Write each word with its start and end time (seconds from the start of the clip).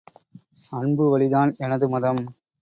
அன்பு 0.71 1.09
வழிதான் 1.09 1.55
எனது 1.57 1.89
மதம்! 1.89 2.23